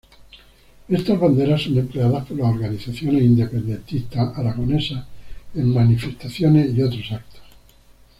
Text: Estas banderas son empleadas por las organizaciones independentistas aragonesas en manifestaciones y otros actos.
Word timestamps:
Estas 0.87 1.19
banderas 1.19 1.61
son 1.61 1.77
empleadas 1.77 2.25
por 2.25 2.35
las 2.35 2.47
organizaciones 2.55 3.21
independentistas 3.21 4.35
aragonesas 4.35 5.05
en 5.53 5.71
manifestaciones 5.71 6.73
y 6.73 6.81
otros 6.81 7.11
actos. 7.11 7.41